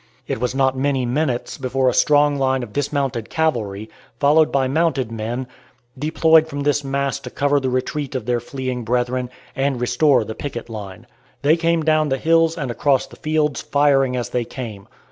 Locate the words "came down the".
11.55-12.17